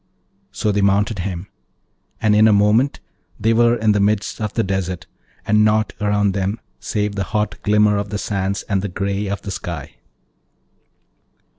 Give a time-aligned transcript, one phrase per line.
[0.51, 1.45] So they mounted him,
[2.19, 2.99] and in a moment
[3.39, 5.05] they were in the midst of the desert,
[5.45, 9.43] and naught round them save the hot glimmer of the sands and the grey of
[9.43, 9.97] the sky.